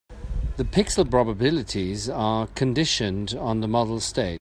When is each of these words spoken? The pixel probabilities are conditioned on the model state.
The 0.57 0.63
pixel 0.63 1.07
probabilities 1.07 2.09
are 2.09 2.47
conditioned 2.47 3.35
on 3.35 3.59
the 3.61 3.67
model 3.67 3.99
state. 3.99 4.29